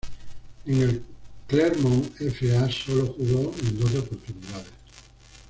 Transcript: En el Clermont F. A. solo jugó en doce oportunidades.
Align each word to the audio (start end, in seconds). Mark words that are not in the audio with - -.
En 0.65 0.81
el 0.81 1.03
Clermont 1.47 2.19
F. 2.19 2.57
A. 2.57 2.67
solo 2.71 3.05
jugó 3.13 3.53
en 3.61 3.79
doce 3.79 3.99
oportunidades. 3.99 4.71